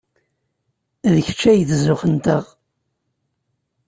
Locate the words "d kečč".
1.13-1.41